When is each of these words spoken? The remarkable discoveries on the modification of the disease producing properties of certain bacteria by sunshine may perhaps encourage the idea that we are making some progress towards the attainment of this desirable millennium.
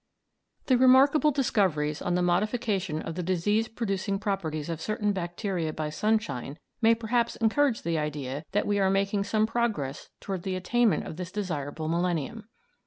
The 0.65 0.79
remarkable 0.79 1.29
discoveries 1.29 2.01
on 2.01 2.15
the 2.15 2.23
modification 2.23 3.03
of 3.03 3.13
the 3.13 3.21
disease 3.21 3.67
producing 3.67 4.17
properties 4.17 4.67
of 4.67 4.81
certain 4.81 5.13
bacteria 5.13 5.73
by 5.73 5.91
sunshine 5.91 6.57
may 6.81 6.95
perhaps 6.95 7.35
encourage 7.35 7.83
the 7.83 7.99
idea 7.99 8.43
that 8.51 8.65
we 8.65 8.79
are 8.79 8.89
making 8.89 9.25
some 9.25 9.45
progress 9.45 10.09
towards 10.19 10.41
the 10.43 10.55
attainment 10.55 11.05
of 11.05 11.17
this 11.17 11.31
desirable 11.31 11.87
millennium. 11.87 12.45